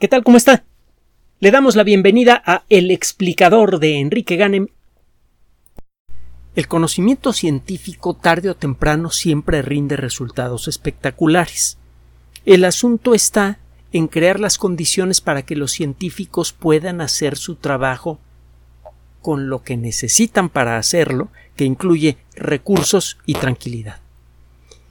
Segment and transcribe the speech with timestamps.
[0.00, 0.24] ¿Qué tal?
[0.24, 0.64] ¿Cómo está?
[1.38, 4.66] Le damos la bienvenida a El explicador de Enrique Ganem.
[6.56, 11.78] El conocimiento científico tarde o temprano siempre rinde resultados espectaculares.
[12.44, 13.60] El asunto está
[13.92, 18.18] en crear las condiciones para que los científicos puedan hacer su trabajo
[19.22, 24.00] con lo que necesitan para hacerlo, que incluye recursos y tranquilidad.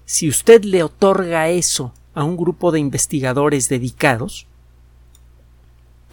[0.06, 4.48] Si usted le otorga eso a un grupo de investigadores dedicados,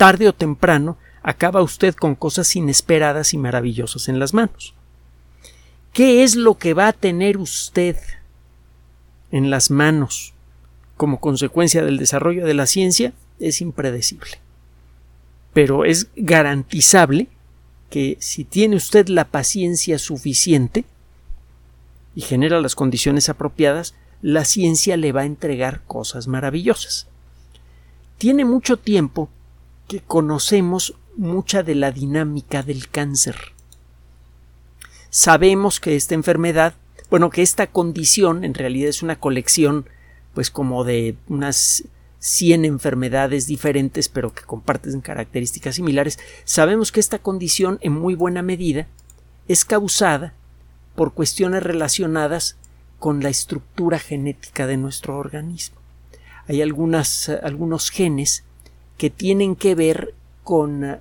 [0.01, 4.73] tarde o temprano acaba usted con cosas inesperadas y maravillosas en las manos.
[5.93, 7.99] ¿Qué es lo que va a tener usted
[9.31, 10.33] en las manos
[10.97, 13.13] como consecuencia del desarrollo de la ciencia?
[13.41, 14.39] Es impredecible.
[15.53, 17.29] Pero es garantizable
[17.91, 20.87] que si tiene usted la paciencia suficiente
[22.15, 27.07] y genera las condiciones apropiadas, la ciencia le va a entregar cosas maravillosas.
[28.17, 29.29] Tiene mucho tiempo
[29.91, 33.35] que conocemos mucha de la dinámica del cáncer.
[35.11, 36.75] Sabemos que esta enfermedad,
[37.11, 39.89] bueno, que esta condición en realidad es una colección,
[40.33, 41.83] pues como de unas
[42.21, 46.21] 100 enfermedades diferentes, pero que comparten características similares.
[46.45, 48.87] Sabemos que esta condición, en muy buena medida,
[49.49, 50.35] es causada
[50.95, 52.59] por cuestiones relacionadas
[53.01, 55.79] con la estructura genética de nuestro organismo.
[56.47, 58.45] Hay algunos genes
[59.01, 60.13] que tienen que ver
[60.45, 60.99] con eh,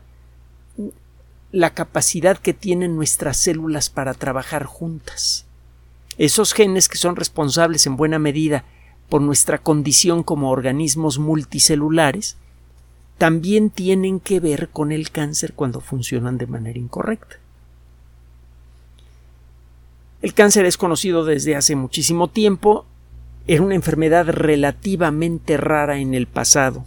[1.51, 5.45] la capacidad que tienen nuestras células para trabajar juntas.
[6.17, 8.63] Esos genes que son responsables en buena medida
[9.09, 12.37] por nuestra condición como organismos multicelulares,
[13.17, 17.35] también tienen que ver con el cáncer cuando funcionan de manera incorrecta.
[20.21, 22.85] El cáncer es conocido desde hace muchísimo tiempo,
[23.45, 26.85] era una enfermedad relativamente rara en el pasado,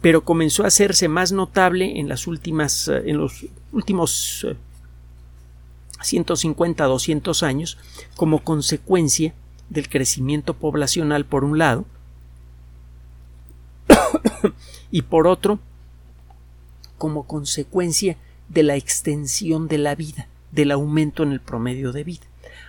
[0.00, 4.46] pero comenzó a hacerse más notable en las últimas eh, en los últimos
[6.00, 7.78] 150 eh, 200 años
[8.16, 9.34] como consecuencia
[9.68, 11.84] del crecimiento poblacional por un lado
[14.90, 15.58] y por otro
[16.96, 18.16] como consecuencia
[18.48, 22.26] de la extensión de la vida, del aumento en el promedio de vida.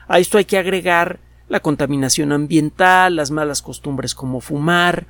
[0.07, 5.07] A esto hay que agregar la contaminación ambiental, las malas costumbres como fumar,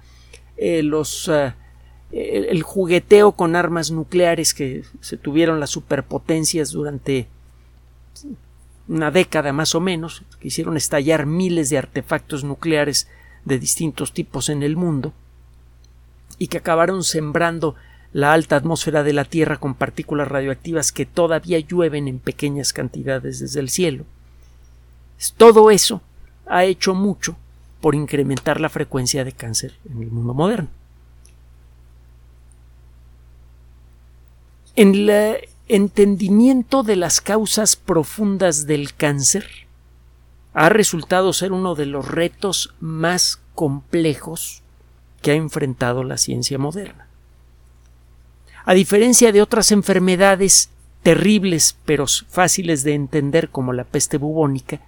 [0.58, 1.30] eh, los
[2.12, 7.28] el, jugueteo con armas nucleares que se tuvieron las superpotencias durante
[8.88, 13.08] una década más o menos, que hicieron estallar miles de artefactos nucleares
[13.46, 15.14] de distintos tipos en el mundo
[16.40, 17.76] y que acabaron sembrando
[18.12, 23.40] la alta atmósfera de la Tierra con partículas radioactivas que todavía llueven en pequeñas cantidades
[23.40, 24.06] desde el cielo.
[25.38, 26.02] Todo eso
[26.48, 27.38] ha hecho mucho
[27.82, 30.70] por incrementar la frecuencia de cáncer en el mundo moderno.
[34.76, 39.46] En el entendimiento de las causas profundas del cáncer
[40.54, 44.62] ha resultado ser uno de los retos más complejos
[45.22, 47.08] que ha enfrentado la ciencia moderna.
[48.66, 50.70] A diferencia de otras enfermedades
[51.04, 54.82] terribles pero fáciles de entender como la peste bubónica,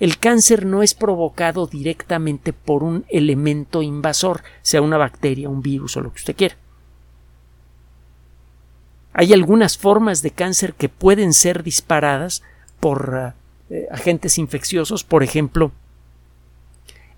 [0.00, 5.96] el cáncer no es provocado directamente por un elemento invasor, sea una bacteria, un virus
[5.96, 6.56] o lo que usted quiera.
[9.18, 12.44] Hay algunas formas de cáncer que pueden ser disparadas
[12.78, 13.34] por
[13.68, 15.72] eh, agentes infecciosos, por ejemplo,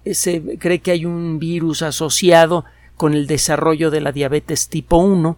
[0.06, 2.64] eh, se cree que hay un virus asociado
[2.96, 5.36] con el desarrollo de la diabetes tipo 1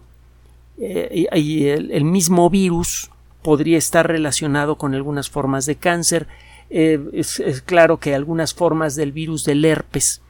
[0.77, 6.29] eh, y el, mismo virus podría estar relacionado con algunas formas de cáncer.
[6.69, 10.21] es, claro que algunas formas del virus del herpes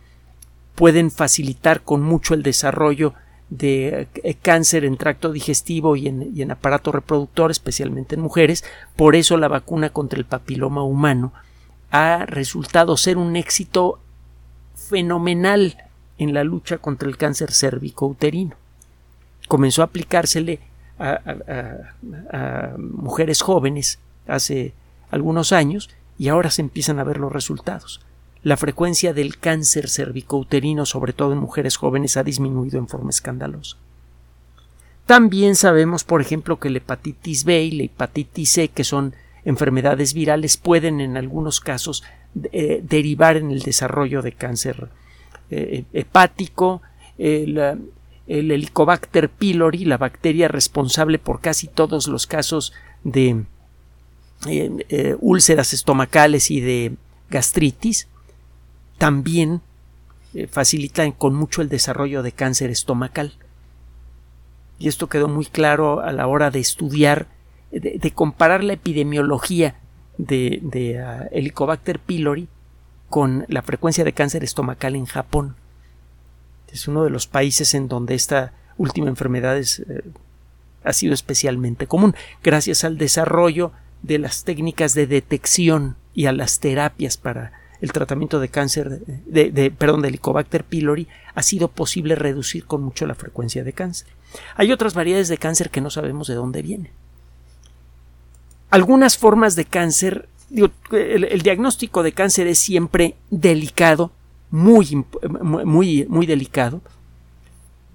[0.73, 3.13] pueden facilitar con mucho el desarrollo
[3.57, 8.63] de eh, cáncer en tracto digestivo y en, aparato reproductor, especialmente en mujeres.
[8.95, 11.33] Por eso la vacuna contra el papiloma humano
[11.91, 13.99] ha resultado ser un éxito
[14.75, 15.77] fenomenal
[16.17, 18.55] en la lucha contra el cáncer cérvico-uterino.
[19.47, 20.59] Comenzó a aplicársele
[20.97, 24.73] a, mujeres jóvenes hace
[25.11, 28.01] algunos años y ahora se empiezan a ver los resultados
[28.43, 33.77] la frecuencia del cáncer cervicouterino, sobre todo en mujeres jóvenes, ha disminuido en forma escandalosa.
[35.05, 40.13] También sabemos, por ejemplo, que la hepatitis B y la hepatitis C, que son enfermedades
[40.13, 42.03] virales, pueden en algunos casos
[42.51, 44.89] eh, derivar en el desarrollo de cáncer
[45.49, 46.81] eh, hepático.
[47.17, 47.89] El,
[48.25, 52.71] Helicobacter pylori, la bacteria responsable por casi todos los casos
[53.03, 53.43] de
[54.47, 56.93] eh, úlceras estomacales y de
[57.29, 58.07] gastritis,
[59.03, 59.59] también
[60.33, 63.33] eh, facilitan con mucho el desarrollo de cáncer estomacal.
[64.79, 67.27] y esto quedó muy claro a la hora de estudiar,
[67.69, 69.75] de, comparar la epidemiología
[70.17, 71.03] de, de
[71.33, 72.47] Helicobacter pylori
[73.09, 75.57] con la frecuencia de cáncer estomacal en Japón.
[76.71, 79.65] Es uno de los países en donde esta última enfermedad eh,
[80.85, 86.61] ha sido especialmente común, gracias al desarrollo de las técnicas de detección y a las
[86.61, 92.63] terapias para el tratamiento de cáncer de, perdón de Helicobacter pylori ha sido posible reducir
[92.63, 94.07] con mucho la frecuencia de cáncer.
[94.55, 96.93] Hay otras variedades de cáncer que no sabemos de dónde vienen.
[98.69, 104.13] Algunas formas de cáncer, el, diagnóstico de cáncer es siempre delicado,
[104.49, 106.79] muy, muy, muy delicado,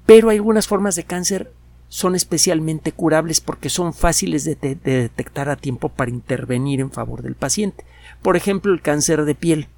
[0.05, 1.51] pero algunas formas de cáncer
[1.89, 7.37] son especialmente curables porque son fáciles de, detectar a tiempo para intervenir en favor del
[7.37, 7.87] paciente.
[8.21, 9.69] Por ejemplo, el cáncer de piel.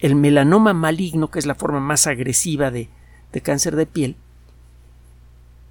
[0.00, 2.88] El melanoma maligno, que es la forma más agresiva de,
[3.32, 4.16] de cáncer de piel,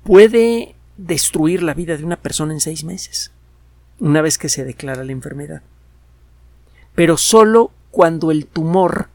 [0.04, 3.31] puede destruir la vida de una persona en seis meses,
[4.00, 5.62] una vez que se declara la enfermedad.
[6.96, 9.10] Pero solo cuando el tumor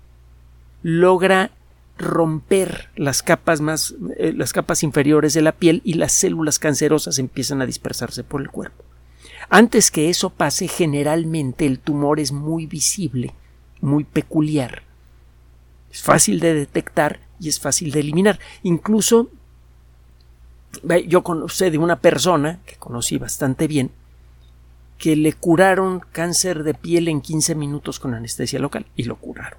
[0.82, 1.50] logra
[1.98, 7.18] romper las capas más eh, las capas inferiores de la piel y las células cancerosas
[7.18, 8.84] empiezan a dispersarse por el cuerpo.
[9.50, 13.34] Antes que eso pase, generalmente el tumor es muy visible,
[13.80, 14.82] muy peculiar.
[15.90, 18.38] Es fácil de detectar y es fácil de eliminar.
[18.62, 19.30] Incluso
[21.06, 23.90] yo conocí de una persona que conocí bastante bien
[24.98, 29.58] que le curaron cáncer de piel en 15 minutos con anestesia local y lo curaron.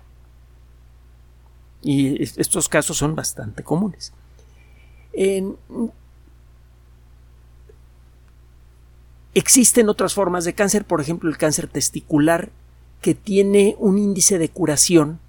[1.81, 4.13] Y estos casos son bastante comunes.
[9.33, 12.49] existen otras formas de cáncer, por ejemplo el cáncer testicular,
[13.01, 15.19] que tiene un índice de curación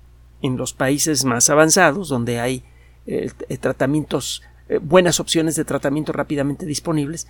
[0.42, 2.62] en los países más avanzados, donde hay
[3.06, 7.26] eh, eh, tratamientos, eh, buenas opciones de tratamiento rápidamente disponibles.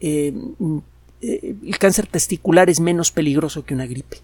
[0.00, 4.18] el cáncer testicular es menos peligroso que una gripe.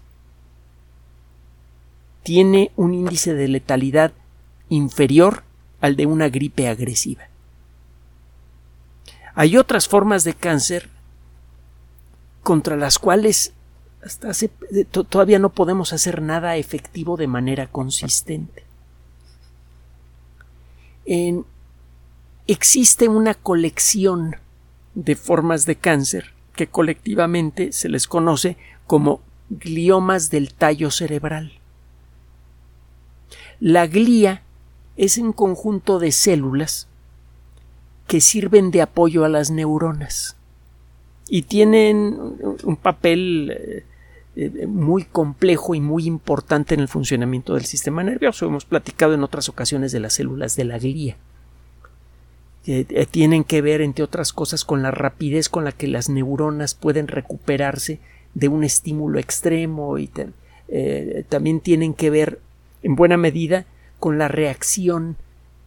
[2.23, 4.11] Tiene un índice de letalidad
[4.67, 5.43] inferior
[5.79, 7.23] al de una gripe agresiva.
[9.35, 10.89] Hay otras formas de cáncer
[12.43, 13.53] contra las cuales
[14.03, 14.31] hasta
[14.91, 18.63] todavía no podemos hacer nada efectivo de manera consistente.
[22.47, 24.35] existe una colección
[24.93, 31.53] de formas de cáncer que colectivamente se les conoce como gliomas del tallo cerebral.
[33.59, 34.43] La glía
[34.97, 36.87] es un conjunto de células
[38.07, 40.38] que sirven de apoyo a las neuronas
[41.29, 42.17] y tienen
[42.63, 43.83] un papel eh,
[44.35, 48.47] eh, muy complejo y muy importante en el funcionamiento del sistema nervioso.
[48.47, 51.17] Hemos platicado en otras ocasiones de las células de la glía.
[52.65, 56.73] eh, tienen que ver, entre otras cosas, con la rapidez con la que las neuronas
[56.73, 57.99] pueden recuperarse
[58.33, 60.09] de un estímulo extremo y
[61.29, 62.39] también tienen que ver,
[62.83, 63.65] en buena medida,
[63.99, 65.17] con la reacción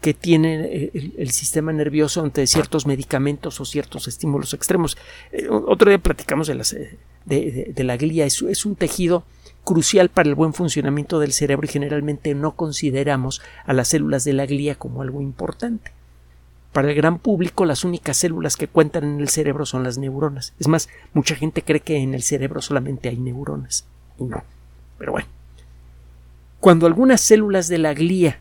[0.03, 4.99] que tiene eh, el, sistema nervioso ante ciertos medicamentos o ciertos estímulos extremos.
[5.31, 8.27] Eh, otro día platicamos eh, de, la glía.
[8.27, 9.23] Es, es, un tejido
[9.63, 14.33] crucial para el buen funcionamiento del cerebro y generalmente no consideramos a las células de
[14.33, 15.93] la glía como algo importante.
[16.73, 20.53] Para el gran público las únicas células que cuentan en el cerebro son las neuronas.
[20.59, 23.87] Es más, mucha gente cree que en el cerebro solamente hay neuronas.
[24.19, 24.43] Y no.
[24.99, 25.29] Pero bueno.
[26.59, 28.41] Cuando algunas células de la glía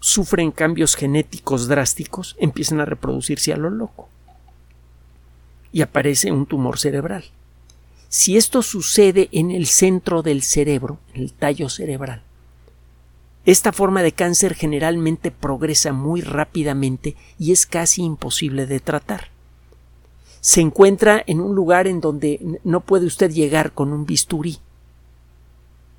[0.00, 4.08] sufren cambios genéticos drásticos, empiezan a reproducirse a lo loco.
[5.72, 7.24] Y aparece un tumor cerebral.
[8.08, 12.22] Si esto sucede en el centro del cerebro, en el tallo cerebral,
[13.46, 19.28] esta forma de cáncer generalmente progresa muy rápidamente y es casi imposible de tratar.
[20.40, 24.58] Se encuentra en un lugar en donde no puede usted llegar con un bisturí.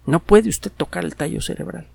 [0.05, 1.87] No puede usted tocar el tallo cerebral.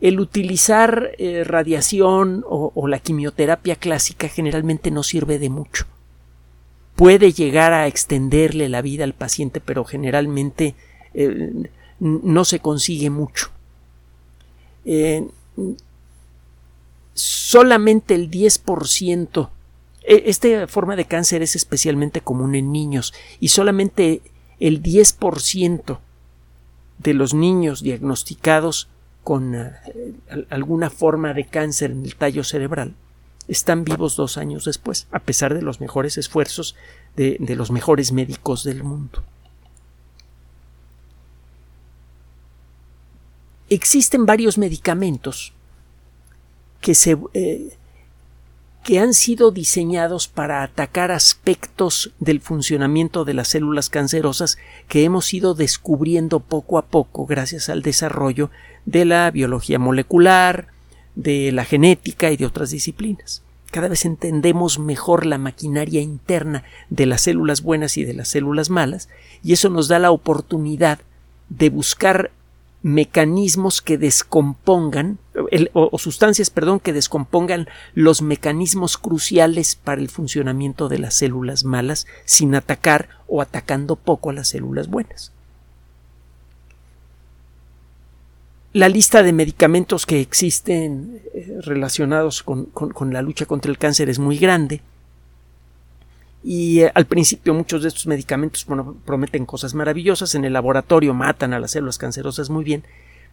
[0.00, 5.86] El utilizar eh, radiación o, la quimioterapia clásica generalmente no sirve de mucho.
[6.96, 10.74] Puede llegar a extenderle la vida al paciente, pero generalmente
[11.14, 11.52] eh,
[11.98, 13.50] no se consigue mucho.
[14.84, 15.26] Eh,
[17.14, 19.50] solamente el 10%
[20.02, 24.22] e, esta forma de cáncer es especialmente común en niños y solamente
[24.58, 25.98] el 10%
[26.98, 28.88] de los niños diagnosticados
[29.24, 29.72] con eh,
[30.48, 32.94] alguna forma de cáncer en el tallo cerebral
[33.48, 36.76] están vivos dos años después, a pesar de los mejores esfuerzos
[37.16, 39.24] de, los mejores médicos del mundo.
[43.68, 45.52] Existen varios medicamentos
[46.80, 47.76] que, se, eh,
[48.84, 54.58] que han sido diseñados para atacar aspectos del funcionamiento de las células cancerosas
[54.88, 58.50] que hemos ido descubriendo poco a poco gracias al desarrollo
[58.86, 60.68] de la biología molecular,
[61.14, 63.42] de la genética y de otras disciplinas.
[63.70, 68.70] Cada vez entendemos mejor la maquinaria interna de las células buenas y de las células
[68.70, 69.08] malas,
[69.44, 71.00] y eso nos da la oportunidad
[71.50, 72.32] de buscar
[72.82, 75.18] mecanismos que descompongan
[75.72, 82.06] o, sustancias, perdón, que descompongan los mecanismos cruciales para el funcionamiento de las células malas
[82.24, 85.32] sin atacar o atacando poco a las células buenas.
[88.72, 92.70] La lista de medicamentos que existen eh, relacionados con,
[93.12, 94.80] la lucha contra el cáncer es muy grande.
[96.44, 98.64] Y eh, al principio muchos de estos medicamentos
[99.04, 102.84] prometen cosas maravillosas, en el laboratorio matan a las células cancerosas muy bien,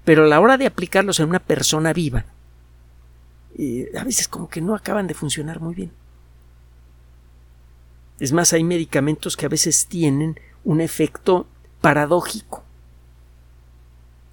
[0.08, 2.24] pero a la hora de aplicarlos en una persona viva,
[3.58, 5.92] eh, a veces como que no acaban de funcionar muy bien.
[8.18, 11.46] Es más, hay medicamentos que a veces tienen un efecto
[11.82, 12.64] paradójico.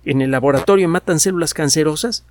[0.04, 2.22] En el laboratorio matan células cancerosas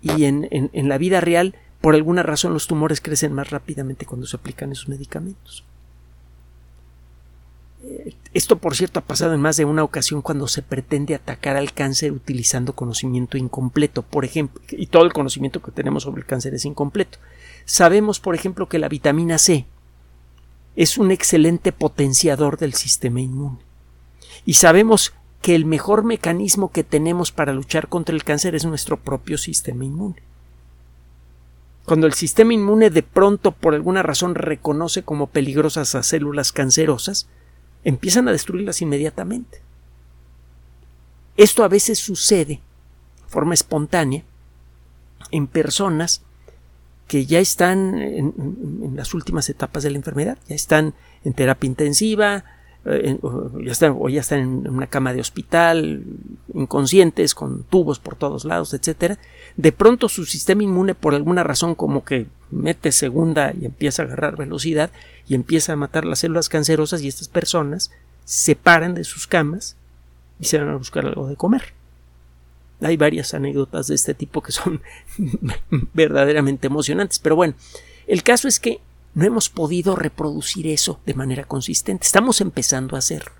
[0.00, 4.28] y en, en la vida real, por alguna razón, los tumores crecen más rápidamente cuando
[4.28, 5.64] se aplican esos medicamentos.
[8.36, 11.72] Esto, por cierto, ha pasado en más de una ocasión cuando se pretende atacar al
[11.72, 16.52] cáncer utilizando conocimiento incompleto, por ejemplo, y todo el conocimiento que tenemos sobre el cáncer
[16.52, 17.16] es incompleto.
[17.64, 19.64] Sabemos, por ejemplo, que la vitamina C
[20.76, 23.56] es un excelente potenciador del sistema inmune.
[24.44, 29.00] Y sabemos que el mejor mecanismo que tenemos para luchar contra el cáncer es nuestro
[29.00, 30.22] propio sistema inmune.
[31.86, 37.28] Cuando el sistema inmune de pronto por alguna razón reconoce como peligrosas a células cancerosas,
[37.86, 39.62] empiezan a destruirlas inmediatamente.
[41.36, 44.24] Esto a veces sucede de forma espontánea
[45.30, 46.22] en personas
[47.06, 48.34] que ya están en,
[48.96, 52.44] las últimas etapas de la enfermedad, ya están en terapia intensiva,
[52.88, 53.18] eh,
[53.64, 56.04] ya están, o ya están en una cama de hospital,
[56.54, 59.18] inconscientes, con tubos por todos lados, etcétera.
[59.56, 64.06] De pronto su sistema inmune, por alguna razón, como que mete segunda y empieza a
[64.06, 64.90] agarrar velocidad
[65.26, 67.90] y empieza a matar las células cancerosas y estas personas
[68.24, 69.76] se paran de sus camas
[70.38, 71.74] y se van a buscar algo de comer.
[72.80, 74.80] Hay varias anécdotas de este tipo que son
[75.92, 77.54] verdaderamente emocionantes, pero bueno,
[78.06, 78.80] el caso es que
[79.16, 82.04] no hemos podido reproducir eso de manera consistente.
[82.04, 83.32] Estamos empezando a hacerlo.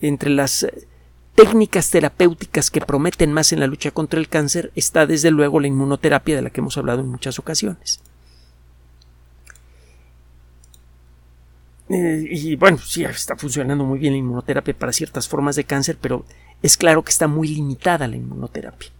[0.00, 0.86] Entre las eh,
[1.34, 5.66] técnicas terapéuticas que prometen más en la lucha contra el cáncer está desde luego la
[5.66, 8.00] inmunoterapia de la que hemos hablado en muchas ocasiones.
[11.88, 15.98] Eh, y bueno, sí, está funcionando muy bien la inmunoterapia para ciertas formas de cáncer,
[16.00, 16.24] pero
[16.62, 18.90] es claro que está muy limitada la inmunoterapia.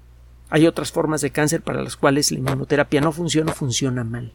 [0.51, 4.33] Hay otras formas de cáncer para las cuales la inmunoterapia no funciona o funciona mal.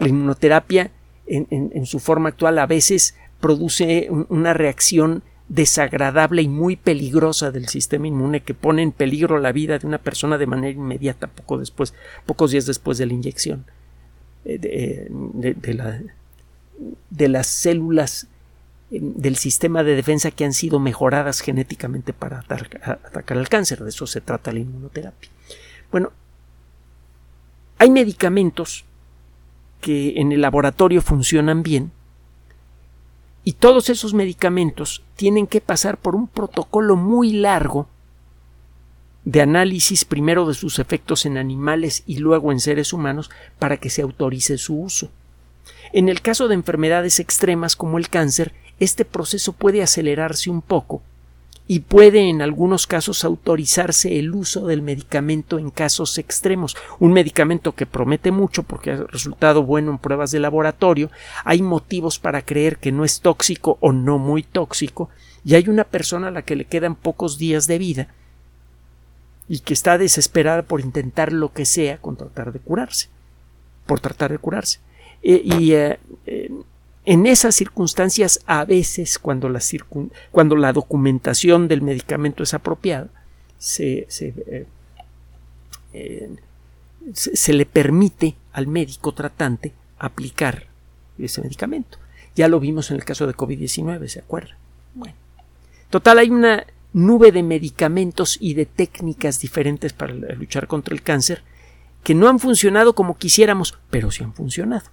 [0.00, 0.90] La inmunoterapia
[1.26, 8.06] en, su forma actual a veces produce una reacción desagradable y muy peligrosa del sistema
[8.06, 11.94] inmune que pone en peligro la vida de una persona de manera inmediata poco después,
[12.26, 13.64] pocos días después de la inyección
[14.44, 16.00] eh, de,
[17.10, 18.26] de las células
[18.90, 23.82] eh, del sistema de defensa que han sido mejoradas genéticamente para atacar al cáncer.
[23.82, 25.30] De eso se trata la inmunoterapia.
[25.90, 26.12] Bueno,
[27.78, 28.84] hay medicamentos
[29.80, 31.92] que en el laboratorio funcionan bien
[33.44, 37.88] y todos esos medicamentos tienen que pasar por un protocolo muy largo
[39.24, 43.90] de análisis primero de sus efectos en animales y luego en seres humanos para que
[43.90, 45.10] se autorice su uso.
[45.92, 51.02] En el caso de enfermedades extremas como el cáncer, este proceso puede acelerarse un poco
[51.70, 56.76] y puede en algunos casos autorizarse el uso del medicamento en casos extremos.
[56.98, 61.12] Un medicamento que promete mucho porque ha resultado bueno en pruebas de laboratorio,
[61.44, 65.10] hay motivos para creer que no es tóxico o no muy tóxico,
[65.44, 68.08] y hay una persona a la que le quedan pocos días de vida
[69.48, 73.10] y que está desesperada por intentar lo que sea con tratar de curarse,
[73.86, 74.80] por tratar de curarse.
[75.22, 76.50] Eh, y eh, eh,
[77.04, 83.08] en esas circunstancias, a veces, cuando la, documentación del medicamento es apropiada,
[83.58, 84.66] se, eh,
[85.92, 86.30] eh,
[87.12, 90.66] se, le permite al médico tratante aplicar
[91.18, 91.98] ese medicamento.
[92.36, 94.56] Ya lo vimos en el caso de COVID-19, ¿se acuerda?
[94.94, 95.14] Bueno.
[95.88, 101.42] Total, hay una nube de medicamentos y de técnicas diferentes para luchar contra el cáncer
[102.02, 104.84] que no han funcionado como quisiéramos, pero sí han funcionado.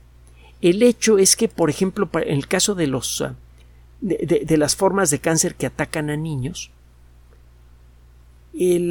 [0.61, 3.35] El hecho es que, por ejemplo, en el caso de los ah,
[4.01, 6.71] de, las formas de cáncer que atacan a niños,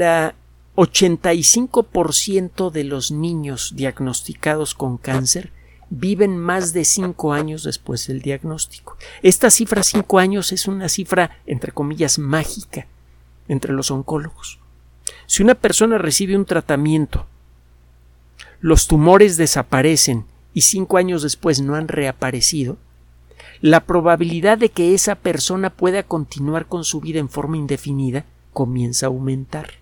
[0.02, 0.34] ah,
[0.76, 5.50] 85% de los niños diagnosticados con cáncer
[5.88, 8.96] viven más de 5 años después del diagnóstico.
[9.22, 12.86] Esta cifra 5 años es una cifra, entre comillas, mágica
[13.48, 14.58] entre los oncólogos.
[15.26, 17.26] Si una persona recibe un tratamiento,
[18.60, 20.24] los tumores desaparecen
[20.56, 22.78] y cinco años después no han reaparecido,
[23.60, 29.04] la probabilidad de que esa persona pueda continuar con su vida en forma indefinida comienza
[29.04, 29.72] a aumentar.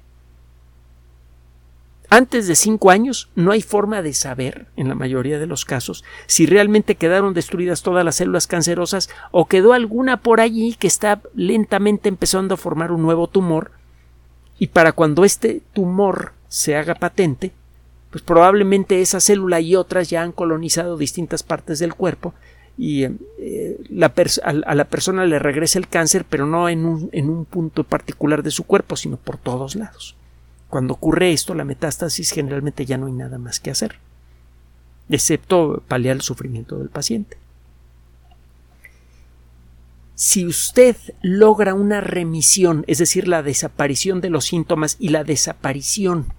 [2.10, 6.02] Antes de cinco años no hay forma de saber, en la mayoría de los casos,
[6.26, 11.22] si realmente quedaron destruidas todas las células cancerosas o quedó alguna por allí que está
[11.36, 13.70] lentamente empezando a formar un nuevo tumor
[14.58, 17.52] y para cuando este tumor se haga patente,
[18.14, 22.32] pues probablemente esa célula y otras ya han colonizado distintas partes del cuerpo
[22.78, 23.76] y eh,
[24.44, 28.44] a, la persona le regresa el cáncer, pero no en un, en un punto particular
[28.44, 30.14] de su cuerpo, sino por todos lados.
[30.68, 33.96] Cuando ocurre esto, la metástasis generalmente ya no hay nada más que hacer,
[35.08, 37.36] excepto paliar el sufrimiento del paciente.
[40.14, 46.32] Si usted logra una remisión, es decir, la desaparición de los síntomas y la desaparición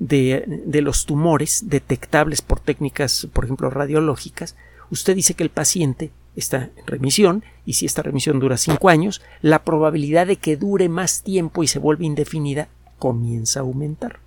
[0.00, 4.56] de, de, los tumores detectables por técnicas, por ejemplo, radiológicas,
[4.90, 9.22] usted dice que el paciente está en remisión y si esta remisión dura cinco años,
[9.42, 14.20] la probabilidad de que dure más tiempo y se vuelva indefinida comienza a aumentar.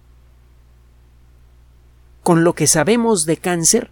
[2.21, 3.89] Con lo que sabemos de cáncer,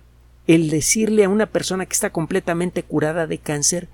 [0.48, 3.90] el decirle a una persona que está completamente curada de cáncer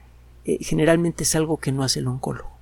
[0.45, 2.56] eh, generalmente es algo que no hace el oncólogo.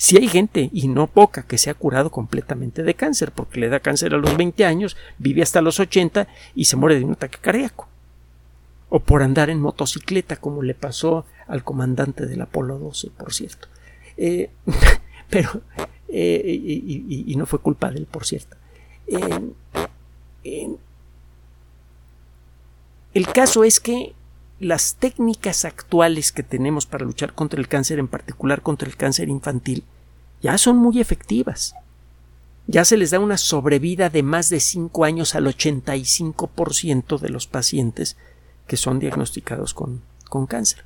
[0.00, 3.68] Si hay gente, y no poca, que se ha curado completamente de cáncer, porque le
[3.68, 7.12] da cáncer a los 20 años, vive hasta los 80 y se muere de un
[7.12, 7.88] ataque cardíaco.
[8.90, 13.66] O por andar en motocicleta, como le pasó al comandante del Apolo 12, por cierto.
[14.16, 14.50] Eh,
[15.30, 15.62] pero,
[16.08, 18.56] eh, y, no fue culpa de él, por cierto.
[23.14, 24.14] el caso es que
[24.60, 29.28] las técnicas actuales que tenemos para luchar contra el cáncer, en particular contra el cáncer
[29.28, 29.84] infantil,
[30.42, 31.74] ya son muy efectivas.
[32.66, 37.46] Ya se les da una sobrevida de más de 5 años al 85% de los
[37.46, 38.16] pacientes
[38.66, 40.84] que son diagnosticados con, con cáncer.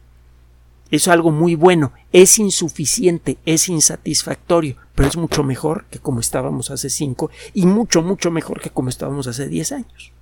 [0.93, 1.93] Es algo muy bueno.
[2.13, 8.03] Es insuficiente, es insatisfactorio, pero es mucho mejor que como estábamos hace 5 y mucho,
[8.03, 10.13] mucho mejor que como estábamos hace 10 años.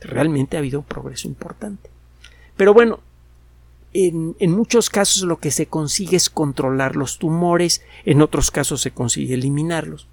[0.00, 1.90] Realmente ha habido un progreso importante.
[2.56, 3.00] Pero bueno,
[3.98, 8.90] en, muchos casos lo que se consigue es controlar los tumores, en otros casos se
[8.90, 10.06] consigue eliminarlos.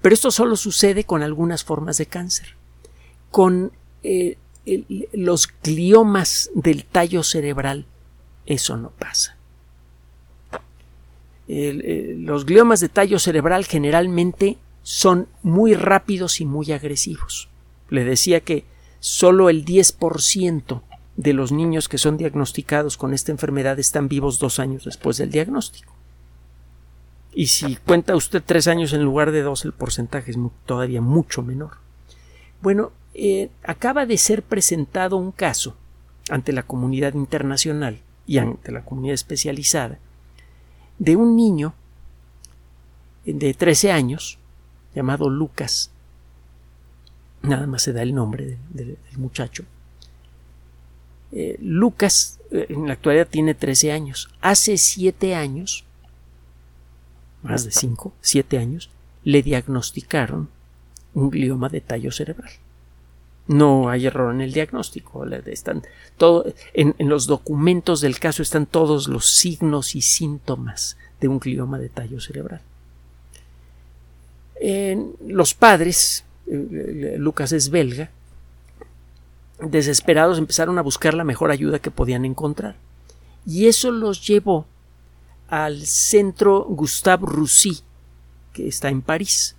[0.00, 2.56] Pero esto solo sucede con algunas formas de cáncer.
[3.30, 4.38] Con eh,
[5.12, 7.86] los gliomas del tallo cerebral,
[8.46, 9.36] eso no pasa.
[11.46, 17.48] Eh, los gliomas de tallo cerebral generalmente son muy rápidos y muy agresivos.
[17.90, 18.64] Le decía que
[19.00, 20.82] solo el 10%
[21.16, 25.30] de los niños que son diagnosticados con esta enfermedad están vivos dos años después del
[25.30, 25.94] diagnóstico.
[27.32, 31.42] Y si cuenta usted tres años en lugar de dos, el porcentaje es todavía mucho
[31.42, 31.78] menor.
[32.62, 35.76] Bueno, eh, acaba de ser presentado un caso
[36.30, 39.98] ante la comunidad internacional y ante la comunidad especializada
[40.98, 41.74] de un niño
[43.24, 44.38] de 13 años
[44.94, 45.90] llamado Lucas
[47.44, 49.64] nada más se da el nombre del muchacho.
[51.34, 54.30] Eh, Lucas eh, en la actualidad tiene 13 años.
[54.40, 55.84] Hace 7 años,
[57.42, 58.88] más de 5, 7 años,
[59.24, 60.48] le diagnosticaron
[61.12, 62.50] un glioma de tallo cerebral.
[63.46, 65.26] No hay error en el diagnóstico.
[65.26, 65.82] Están
[66.16, 71.40] todo, en, en, los documentos del caso están todos los signos y síntomas de un
[71.40, 72.62] glioma de tallo cerebral.
[75.26, 78.10] Los padres eh, Lucas es belga,
[79.60, 82.76] desesperados empezaron a buscar la mejor ayuda que podían encontrar.
[83.46, 84.66] Y eso los llevó
[85.48, 87.80] al centro Gustave Roussy,
[88.52, 89.56] que está en París.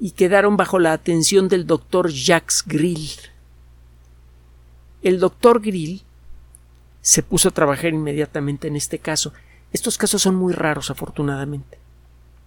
[0.00, 3.10] Y quedaron bajo la atención del doctor Jacques Grill.
[5.02, 6.02] El doctor Grill
[7.02, 9.32] se puso a trabajar inmediatamente en este caso.
[9.72, 11.78] Estos casos son muy raros, afortunadamente.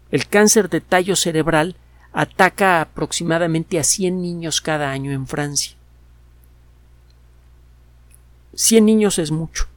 [0.09, 1.75] El cáncer de tallo cerebral
[2.13, 5.76] ataca aproximadamente a 100 niños cada año en Francia.
[8.57, 9.67] 100 niños es mucho.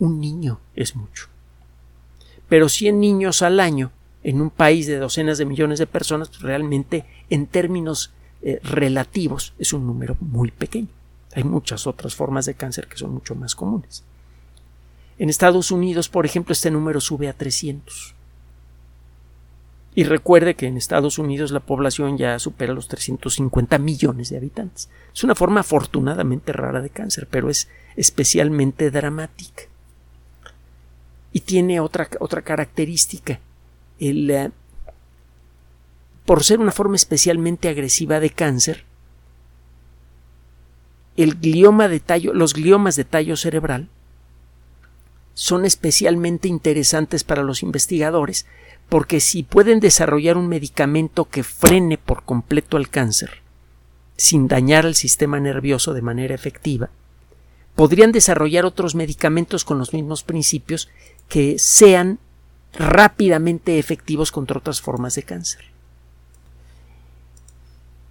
[0.00, 1.28] Un niño es mucho.
[2.48, 3.92] Pero 100 niños al año
[4.24, 8.12] en un país de docenas de millones de personas, pues, realmente en términos
[8.42, 10.88] eh, relativos es un número muy pequeño.
[11.34, 14.02] Hay muchas otras formas de cáncer que son mucho más comunes.
[15.18, 18.16] En Estados Unidos, por ejemplo, este número sube a 300.
[19.94, 24.88] Y recuerde que en Estados Unidos la población ya supera los 350 millones de habitantes.
[25.14, 29.64] Es una forma afortunadamente rara de cáncer, pero es especialmente dramática.
[31.32, 33.40] Y tiene otra, otra característica.
[33.98, 34.50] El, eh,
[36.24, 38.84] por ser una forma especialmente agresiva de cáncer,
[41.16, 43.88] el glioma de tallo, los gliomas de tallo cerebral
[45.34, 48.46] son especialmente interesantes para los investigadores
[48.92, 53.40] porque si pueden desarrollar un medicamento que frene por completo el cáncer,
[54.18, 56.90] sin dañar el sistema nervioso de manera efectiva,
[57.74, 60.90] podrían desarrollar otros medicamentos con los mismos principios
[61.30, 62.18] que sean
[62.74, 65.64] rápidamente efectivos contra otras formas de cáncer.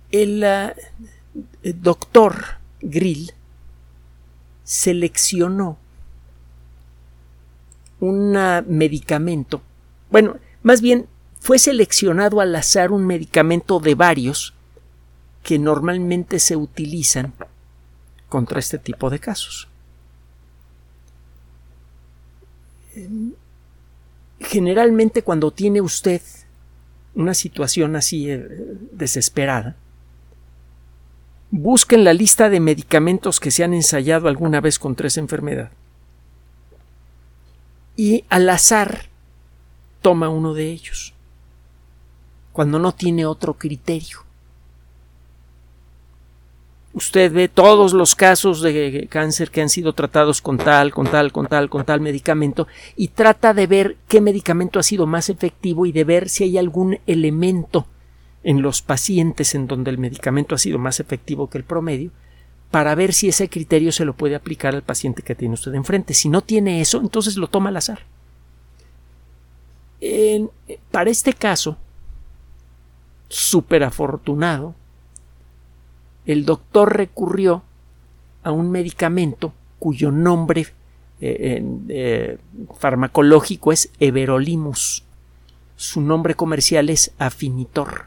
[0.09, 2.43] El, uh, doctor
[2.81, 3.33] Grill
[4.63, 5.77] seleccionó
[7.99, 8.31] un
[8.65, 9.61] medicamento,
[10.09, 11.07] bueno, más bien,
[11.39, 14.53] fue seleccionado al azar un medicamento de varios
[15.43, 17.33] que normalmente se utilizan
[18.29, 19.67] contra este tipo de casos.
[24.39, 26.21] Generalmente cuando tiene usted
[27.15, 28.47] una situación así eh,
[28.91, 29.75] desesperada,
[31.49, 35.71] busquen la lista de medicamentos que se han ensayado alguna vez contra esa enfermedad
[37.95, 39.10] y al azar
[40.01, 41.13] toma uno de ellos,
[42.51, 44.19] cuando no tiene otro criterio.
[46.93, 51.31] Usted ve todos los casos de cáncer que han sido tratados con tal, con tal,
[51.31, 55.85] con tal, con tal medicamento y trata de ver qué medicamento ha sido más efectivo
[55.85, 57.85] y de ver si hay algún elemento
[58.43, 62.11] en los pacientes en donde el medicamento ha sido más efectivo que el promedio
[62.71, 66.13] para ver si ese criterio se lo puede aplicar al paciente que tiene usted enfrente.
[66.13, 67.99] Si no tiene eso, entonces lo toma al azar
[70.91, 71.77] para este caso,
[73.29, 74.75] súper afortunado,
[76.25, 77.63] el doctor recurrió
[78.43, 80.67] a un medicamento cuyo nombre
[81.19, 82.37] eh, eh,
[82.79, 85.03] farmacológico es Everolimus.
[85.75, 88.05] Su nombre comercial es Afinitor.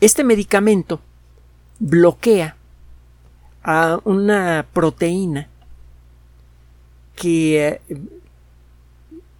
[0.00, 1.00] Este medicamento
[1.78, 2.56] bloquea
[3.62, 5.48] a una proteína
[7.16, 7.96] que eh,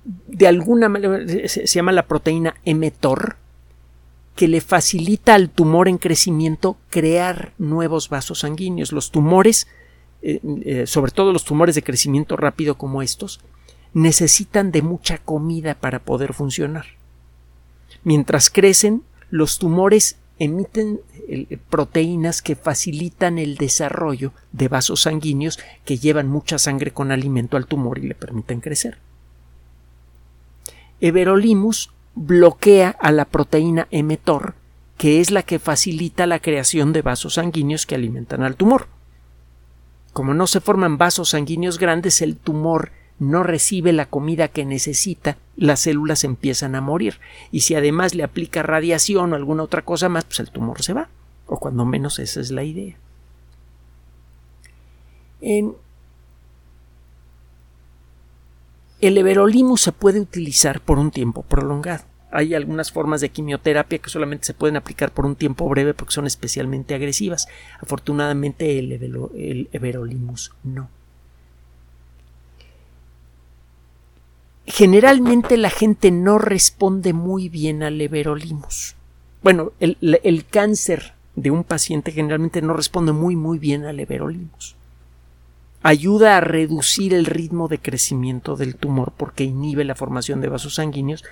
[0.05, 3.37] de alguna manera se, llama la proteína mTOR,
[4.37, 8.93] que le facilita al tumor en crecimiento crear nuevos vasos sanguíneos.
[8.93, 9.69] Los tumores,
[10.23, 13.41] eh, eh, sobre todo los tumores de crecimiento rápido como estos,
[13.93, 16.87] necesitan de mucha comida para poder funcionar.
[18.03, 25.97] Mientras crecen, los tumores emiten eh, proteínas que facilitan el desarrollo de vasos sanguíneos que
[25.97, 28.99] llevan mucha sangre con alimento al tumor y le permiten crecer.
[31.05, 34.55] Everolimus bloquea a la proteína mTOR,
[34.97, 38.87] que es la que facilita la creación de vasos sanguíneos que alimentan al tumor.
[40.15, 45.37] Como no se forman vasos sanguíneos grandes, el tumor no recibe la comida que necesita,
[45.57, 47.21] las células empiezan a morir.
[47.53, 50.95] Y si además le aplica radiación o alguna otra cosa más, pues el tumor se
[50.95, 51.11] va.
[51.47, 52.97] O cuando menos esa es la idea.
[59.07, 62.05] El everolimus se puede utilizar por un tiempo prolongado.
[62.31, 66.15] Hay algunas formas de quimioterapia que solamente se pueden aplicar por un tiempo breve porque
[66.15, 67.47] son especialmente agresivas.
[67.83, 70.89] Afortunadamente el, el everolimus no.
[74.65, 78.97] Generalmente la gente no responde muy bien al everolimus.
[79.43, 84.77] Bueno, el, el cáncer de un paciente generalmente no responde muy muy bien al everolimus
[85.85, 90.77] ayuda a reducir el ritmo de crecimiento del tumor porque inhibe la formación de vasos
[90.77, 91.23] sanguíneos,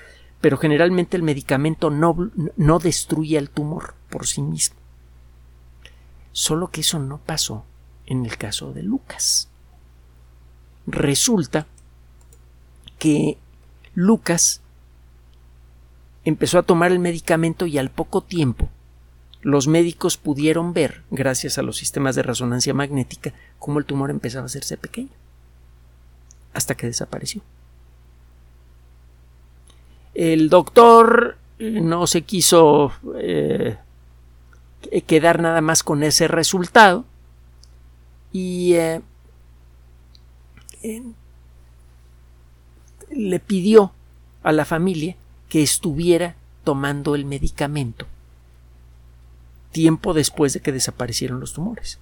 [0.42, 4.76] pero generalmente el medicamento no, no destruye el tumor por sí mismo.
[6.32, 7.64] Solo que eso no pasó
[8.04, 9.48] en el caso de Lucas.
[10.86, 11.66] Resulta
[12.98, 13.38] que
[13.94, 14.60] Lucas
[16.24, 18.68] empezó a tomar el medicamento y al poco tiempo
[19.42, 24.44] los médicos pudieron ver, gracias a los sistemas de resonancia magnética, cómo el tumor empezaba
[24.44, 25.10] a hacerse pequeño,
[26.54, 27.42] hasta que desapareció.
[30.14, 33.78] El doctor no se quiso eh,
[35.06, 37.04] quedar nada más con ese resultado
[38.30, 39.00] y eh,
[43.10, 43.92] le pidió
[44.44, 45.16] a la familia
[45.48, 48.06] que estuviera tomando el medicamento
[49.72, 51.98] tiempo después de que desaparecieron los tumores.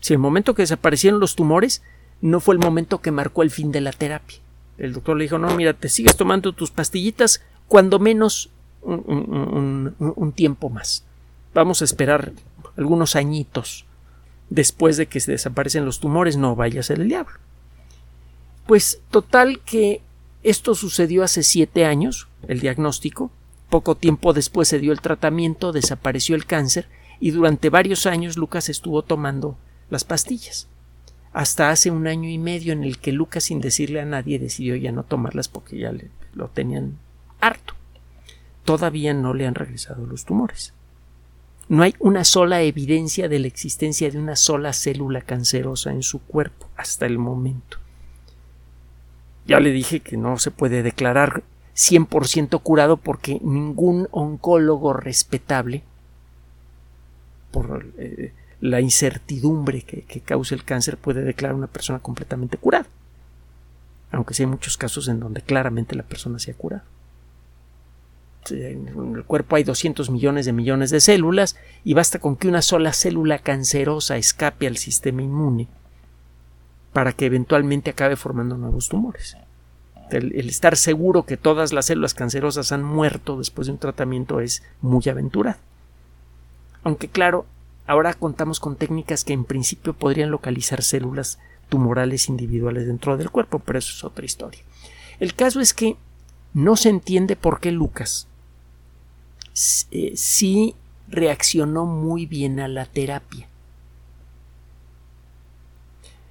[0.00, 1.82] Si el momento que desaparecieron los tumores
[2.20, 4.38] no fue el momento que marcó el fin de la terapia.
[4.78, 8.50] El doctor le dijo, no, mira, te sigues tomando tus pastillitas cuando menos
[8.82, 11.04] un, tiempo más.
[11.54, 12.32] Vamos a esperar
[12.76, 13.84] algunos añitos
[14.50, 17.38] después de que se desaparecen los tumores, no vaya a ser el diablo.
[18.66, 20.02] Pues total que
[20.42, 23.30] esto sucedió hace siete años, el diagnóstico,
[23.68, 26.88] poco tiempo después se dio el tratamiento, desapareció el cáncer
[27.20, 29.56] y durante varios años Lucas estuvo tomando
[29.90, 30.68] las pastillas.
[31.32, 34.76] Hasta hace un año y medio en el que Lucas, sin decirle a nadie, decidió
[34.76, 35.92] ya no tomarlas porque ya
[36.32, 36.98] lo tenían
[37.40, 37.74] harto.
[38.64, 40.74] Todavía no le han regresado los tumores.
[41.68, 46.20] No hay una sola evidencia de la existencia de una sola célula cancerosa en su
[46.20, 47.78] cuerpo hasta el momento.
[49.46, 51.42] Ya le dije que no se puede declarar
[51.76, 55.82] 100% curado porque ningún oncólogo respetable,
[57.50, 62.56] por eh, la incertidumbre que, que, causa el cáncer, puede declarar a una persona completamente
[62.56, 62.86] curada.
[64.10, 66.82] Aunque sí hay muchos casos en donde claramente la persona se ha curado
[68.50, 72.62] en el cuerpo hay 200 millones de millones de células y basta con que una
[72.62, 75.68] sola célula cancerosa escape al sistema inmune
[76.92, 79.36] para que eventualmente acabe formando nuevos tumores.
[80.10, 84.62] El, estar seguro que todas las células cancerosas han muerto después de un tratamiento es
[84.80, 85.58] muy aventurado.
[86.82, 87.46] Aunque claro,
[87.86, 91.38] ahora contamos con técnicas que en principio podrían localizar células
[91.68, 94.60] tumorales individuales dentro del cuerpo, pero eso es otra historia.
[95.18, 95.96] El caso es que
[96.52, 98.28] no se entiende por qué Lucas,
[99.90, 100.74] eh, sí
[101.08, 103.48] reaccionó muy bien a la terapia.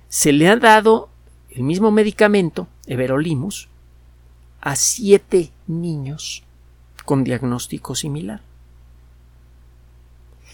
[0.10, 1.10] Se le ha dado
[1.54, 3.70] el mismo medicamento, Everolimus,
[4.60, 6.44] a siete niños
[7.06, 8.42] con diagnóstico similar.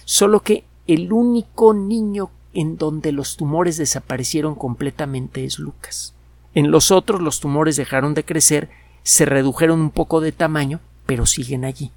[0.04, 6.14] Solo que el único niño en donde los tumores desaparecieron completamente es Lucas.
[6.54, 8.70] En los otros los tumores dejaron de crecer,
[9.04, 11.92] se redujeron un poco de tamaño, pero siguen allí.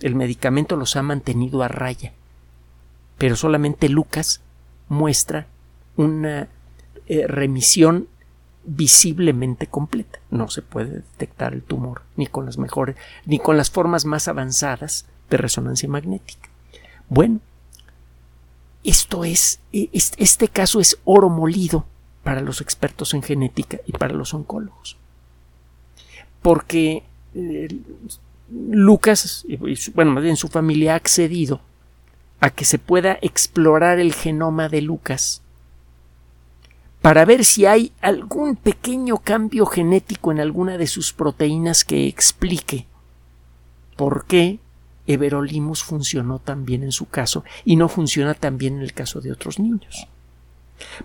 [0.00, 2.12] El medicamento los ha mantenido a raya.
[3.18, 4.40] Pero solamente Lucas
[4.88, 5.46] muestra
[5.96, 6.48] una
[7.12, 8.06] eh, remisión
[8.62, 10.20] visiblemente completa.
[10.30, 12.94] No se puede detectar el tumor ni con las mejores,
[13.26, 16.48] ni con las formas más avanzadas de resonancia magnética.
[17.08, 17.40] Bueno,
[18.84, 21.84] esto es, e, este caso es oro molido
[22.22, 24.96] para los expertos en genética y para los oncólogos.
[26.42, 27.02] Porque
[27.34, 27.76] eh,
[28.52, 29.44] Lucas,
[29.94, 31.60] bueno, más bien su familia ha accedido
[32.38, 35.42] a que se pueda explorar el genoma de Lucas
[37.02, 42.86] para ver si hay algún pequeño cambio genético en alguna de sus proteínas que explique
[43.96, 44.58] por qué
[45.06, 49.20] Everolimus funcionó tan bien en su caso y no funciona tan bien en el caso
[49.20, 50.06] de otros niños.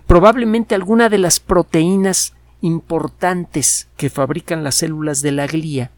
[0.06, 5.90] Probablemente alguna de las proteínas importantes que fabrican las células de la glía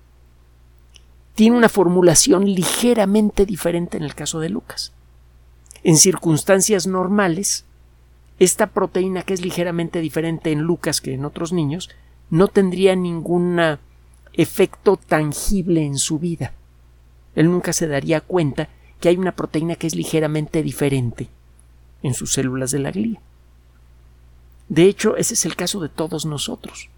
[1.35, 4.93] tiene una formulación ligeramente diferente en el caso de Lucas.
[5.85, 7.65] En circunstancias normales,
[8.39, 11.91] esta proteína que es ligeramente diferente en Lucas que en otros niños
[12.31, 13.61] no tendría ningún
[14.33, 16.53] efecto tangible en su vida.
[17.35, 18.69] Él nunca se daría cuenta
[19.01, 21.29] que hay una proteína que es ligeramente diferente
[22.03, 23.21] en sus células de la glía.
[24.69, 26.91] De hecho, ese es el caso de todos nosotros.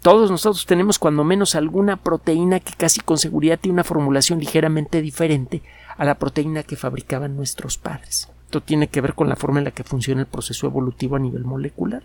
[0.00, 5.02] Todos nosotros tenemos cuando menos alguna proteína que casi con seguridad tiene una formulación ligeramente
[5.02, 5.62] diferente
[5.96, 8.28] a la proteína que fabricaban nuestros padres.
[8.62, 11.44] Tiene que ver con la forma en la que funciona el proceso evolutivo a nivel
[11.44, 12.02] molecular.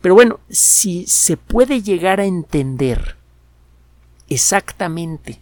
[0.00, 3.16] Pero bueno, si se puede llegar a entender
[4.28, 5.38] exactamente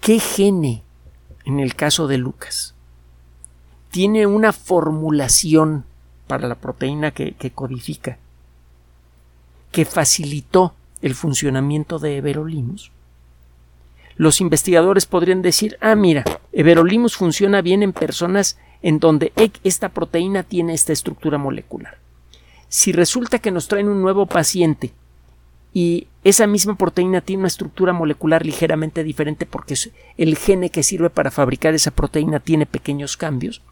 [0.00, 0.82] qué gene,
[1.44, 2.74] en el caso de Lucas,
[3.90, 5.84] tiene una formulación
[6.26, 8.18] para la proteína que, que codifica
[9.72, 12.90] que facilitó el funcionamiento de Everolimus,
[14.20, 19.32] los investigadores podrían decir, ah, mira, Everolimus funciona bien en personas en donde
[19.64, 21.96] esta proteína tiene esta estructura molecular.
[22.68, 24.92] Si resulta que nos traen un nuevo paciente
[25.72, 29.74] y esa misma proteína tiene una estructura molecular ligeramente diferente porque
[30.18, 33.62] el gene que sirve para fabricar esa proteína tiene pequeños cambios,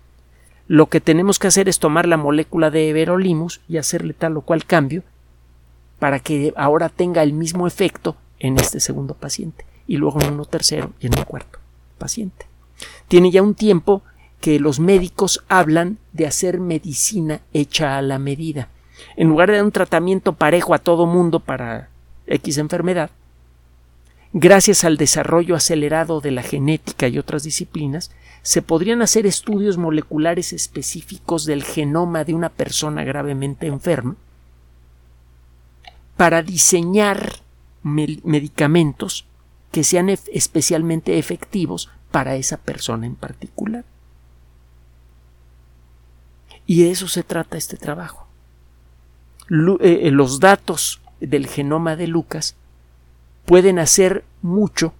[0.66, 4.40] lo que tenemos que hacer es tomar la molécula de Everolimus y hacerle tal o
[4.40, 5.02] cual cambio
[5.98, 10.44] para que ahora tenga el mismo efecto en este segundo paciente y luego en uno
[10.44, 11.58] tercero y en un cuarto
[11.96, 12.46] paciente.
[13.08, 14.02] Tiene ya un tiempo
[14.40, 18.68] que los médicos hablan de hacer medicina hecha a la medida.
[19.16, 21.88] En lugar de dar un tratamiento parejo a todo mundo para
[22.26, 23.10] X enfermedad,
[24.32, 30.52] gracias al desarrollo acelerado de la genética y otras disciplinas, se podrían hacer estudios moleculares
[30.52, 34.16] específicos del genoma de una persona gravemente enferma
[36.16, 37.40] para diseñar
[37.82, 39.24] medicamentos
[39.70, 43.84] que sean especialmente efectivos para esa persona en particular.
[46.66, 48.26] Y de eso se trata este trabajo.
[49.50, 52.56] Eh, eh, los datos del genoma de Lucas
[53.46, 54.92] pueden hacer mucho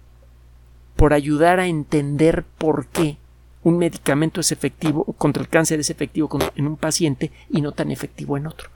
[0.95, 3.17] por ayudar a entender por qué
[3.63, 7.91] un medicamento es efectivo contra el cáncer es efectivo en un paciente y no tan
[7.91, 8.69] efectivo en otro.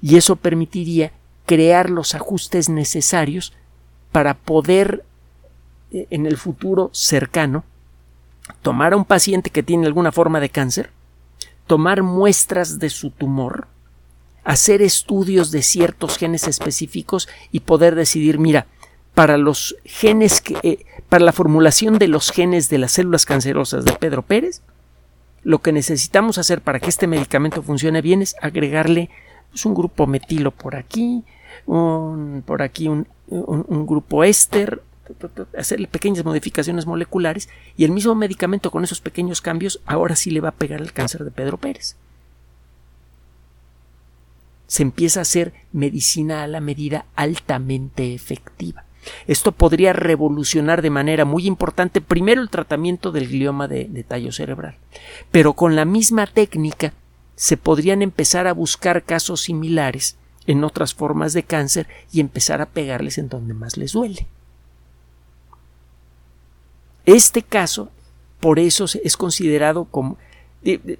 [0.00, 1.12] Y eso permitiría
[1.46, 3.52] crear los ajustes necesarios
[4.18, 5.04] para poder
[5.92, 7.62] eh, en el futuro cercano
[8.62, 10.90] tomar a un paciente que tiene alguna forma de cáncer,
[11.68, 13.68] tomar muestras de su tumor,
[14.42, 18.66] hacer estudios de ciertos genes específicos y poder decidir, mira,
[19.14, 23.84] para los genes que, eh, para la formulación de los genes de las células cancerosas
[23.84, 24.62] de Pedro Pérez,
[25.44, 29.10] lo que necesitamos hacer para que este medicamento funcione bien es agregarle
[29.52, 31.22] pues, un grupo metilo por aquí,
[31.66, 34.82] un, por aquí un, un grupo éster,
[35.56, 40.40] hacerle pequeñas modificaciones moleculares y el mismo medicamento con esos pequeños cambios ahora sí le
[40.40, 41.96] va a pegar el cáncer de Pedro Pérez.
[44.66, 48.84] Se empieza a hacer medicina a la medida altamente efectiva.
[49.26, 54.32] Esto podría revolucionar de manera muy importante primero el tratamiento del glioma de, de tallo
[54.32, 54.76] cerebral,
[55.30, 56.92] pero con la misma técnica
[57.34, 60.17] se podrían empezar a buscar casos similares
[60.48, 64.26] en otras formas de cáncer y empezar a pegarles en donde más les duele.
[67.04, 67.90] Este caso,
[68.40, 70.16] por eso es considerado como,
[70.64, 70.98] eh,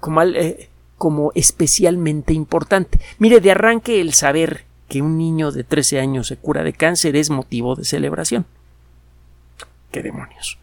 [0.00, 2.98] como, eh, como especialmente importante.
[3.18, 7.16] Mire, de arranque el saber que un niño de 13 años se cura de cáncer
[7.16, 8.46] es motivo de celebración.
[9.90, 10.58] ¡Qué demonios!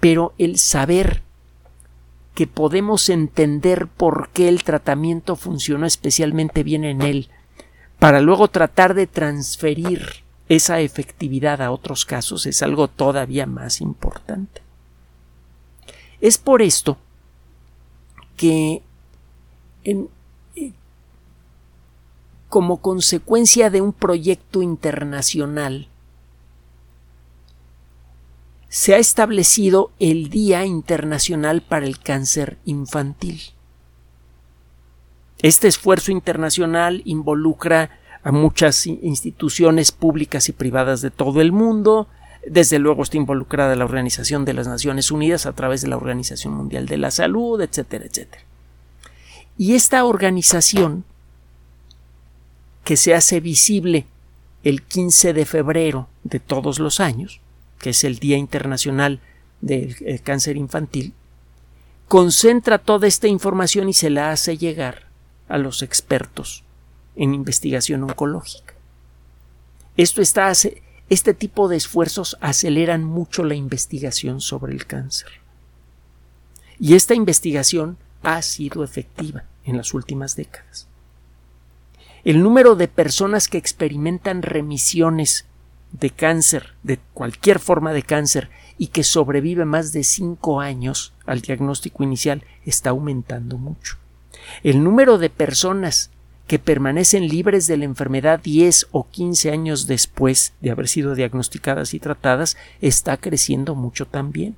[0.00, 1.22] Pero el saber
[2.34, 7.28] que podemos entender por qué el tratamiento funcionó especialmente bien en él,
[7.98, 10.06] para luego tratar de transferir
[10.48, 14.62] esa efectividad a otros casos es algo todavía más importante.
[16.20, 16.96] Es por esto
[18.36, 18.82] que
[19.84, 20.06] eh,
[22.48, 25.88] como consecuencia de un proyecto internacional
[28.68, 33.40] se ha establecido el Día Internacional para el Cáncer Infantil.
[35.42, 37.90] Este esfuerzo internacional involucra
[38.24, 42.08] a muchas instituciones públicas y privadas de todo el mundo.
[42.44, 46.54] Desde luego está involucrada la Organización de las Naciones Unidas a través de la Organización
[46.54, 48.42] Mundial de la Salud, etcétera, etcétera.
[49.56, 51.04] Y esta organización,
[52.84, 54.06] que se hace visible
[54.64, 57.40] el 15 de febrero de todos los años,
[57.78, 59.20] que es el Día Internacional
[59.60, 61.12] del eh, Cáncer Infantil,
[62.08, 65.07] concentra toda esta información y se la hace llegar
[65.48, 66.64] a los expertos
[67.16, 68.74] en investigación oncológica.
[69.96, 70.52] Esto está,
[71.08, 75.28] este tipo de esfuerzos aceleran mucho la investigación sobre el cáncer.
[76.78, 80.86] Y esta investigación ha sido efectiva en las últimas décadas.
[82.24, 85.46] El número de personas que experimentan remisiones
[85.92, 91.40] de cáncer, de cualquier forma de cáncer, y que sobrevive más de cinco años al
[91.40, 93.96] diagnóstico inicial, está aumentando mucho.
[94.62, 96.10] El número de personas
[96.46, 101.92] que permanecen libres de la enfermedad 10 o 15 años después de haber sido diagnosticadas
[101.94, 104.56] y tratadas está creciendo mucho también.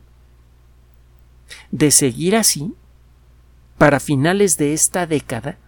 [1.73, 2.75] De seguir así,
[3.77, 5.59] para finales de esta década,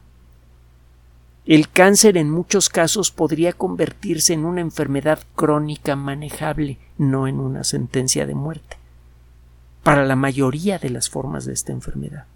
[1.44, 7.64] el cáncer en muchos casos podría convertirse en una enfermedad crónica manejable, no en una
[7.64, 8.77] sentencia de muerte,
[9.83, 12.27] para la mayoría de las formas de esta enfermedad,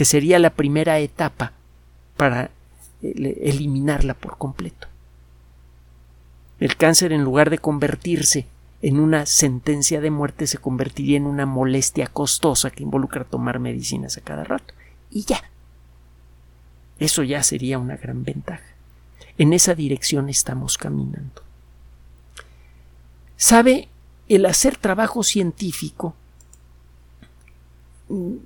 [0.00, 1.52] que sería la primera etapa
[2.16, 2.48] para
[3.02, 4.88] eliminarla por completo.
[6.58, 8.46] El cáncer, en lugar de convertirse
[8.80, 14.16] en una sentencia de muerte, se convertiría en una molestia costosa que involucra tomar medicinas
[14.16, 14.72] a cada rato.
[15.10, 15.42] Y ya.
[16.98, 18.64] Eso ya sería una gran ventaja.
[19.36, 21.42] En esa dirección estamos caminando.
[23.36, 23.90] ¿Sabe?
[24.30, 26.14] El hacer trabajo científico
[28.08, 28.36] mm,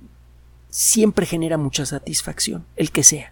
[0.75, 3.31] siempre genera mucha satisfacción, el que sea.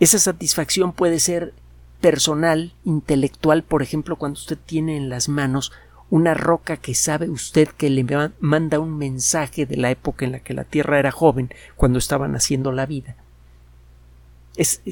[0.00, 1.54] Esa satisfacción puede ser
[2.00, 5.70] personal, intelectual, por ejemplo, cuando usted tiene en las manos
[6.08, 8.04] una roca que sabe usted que le
[8.40, 12.34] manda un mensaje de la época en la que la Tierra era joven, cuando estaban
[12.34, 13.14] haciendo la vida.
[14.56, 14.82] Es,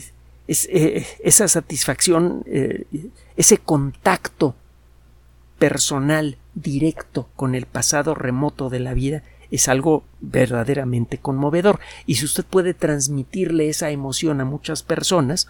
[0.46, 2.84] eh, esa satisfacción, eh,
[3.36, 4.54] ese contacto
[5.58, 11.80] personal directo con el pasado remoto de la vida es algo verdaderamente conmovedor.
[12.06, 15.48] Y si usted puede transmitirle esa emoción a muchas personas,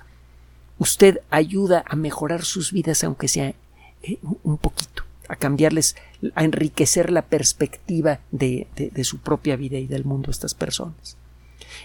[0.78, 3.54] usted ayuda a mejorar sus vidas, aunque sea
[4.02, 5.96] eh, un poquito, a cambiarles,
[6.34, 11.16] a enriquecer la perspectiva de, de su propia vida y del mundo a estas personas.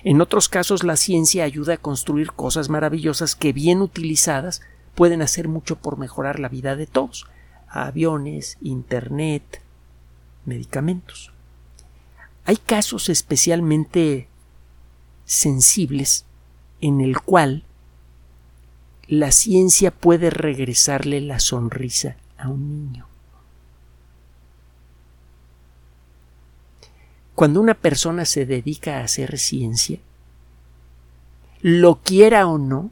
[0.04, 4.62] En otros casos, la ciencia ayuda a construir cosas maravillosas que, bien utilizadas,
[4.96, 7.26] pueden hacer mucho por mejorar la vida de todos.
[7.68, 9.62] Aviones, Internet,
[10.46, 11.33] medicamentos.
[12.46, 14.28] Hay casos especialmente
[15.26, 16.26] sensibles
[16.82, 17.64] en el cual
[19.08, 23.08] la ciencia puede regresarle la sonrisa a un niño.
[27.36, 30.00] Cuando una persona se dedica a hacer ciencia,
[31.62, 32.92] lo quiera o no,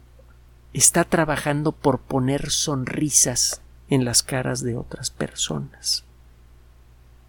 [0.73, 6.05] está trabajando por poner sonrisas en las caras de otras personas.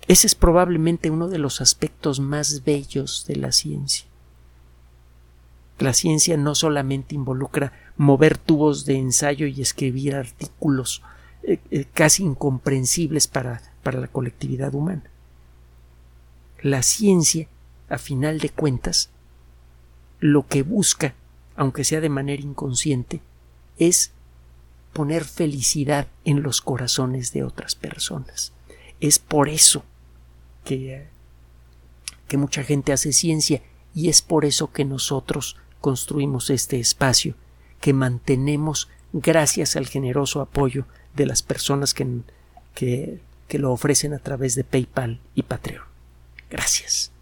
[0.09, 4.07] Ese es probablemente uno de los aspectos más bellos de la ciencia.
[5.79, 11.03] La ciencia no solamente involucra mover tubos de ensayo y escribir artículos
[11.43, 15.05] eh, eh, casi incomprensibles para, para la colectividad humana.
[16.61, 17.49] La ciencia,
[17.89, 19.11] a final de cuentas,
[20.21, 21.15] lo que busca,
[21.57, 23.21] aunque sea de manera inconsciente,
[23.79, 24.13] es
[24.93, 28.53] poner felicidad en los corazones de otras personas.
[29.01, 29.85] Es por eso
[30.65, 31.09] que,
[32.35, 33.61] mucha gente hace ciencia
[33.95, 37.35] y es por eso que nosotros construimos este espacio
[37.81, 42.07] que mantenemos gracias al generoso apoyo de las personas que,
[42.75, 45.85] que, que lo ofrecen a través de PayPal y Patreon.
[46.49, 47.13] Gracias.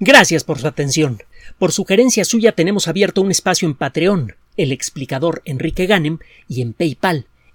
[0.00, 1.22] Gracias por su atención.
[1.58, 6.72] Por sugerencia suya tenemos abierto un espacio en Patreon, el explicador Enrique Ganem, y en
[6.72, 7.26] PayPal,